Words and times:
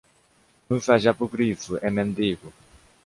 me 0.67 0.79
faz 0.85 1.01
apócrifo 1.05 1.73
e 1.87 1.89
mendigo. 1.91 2.47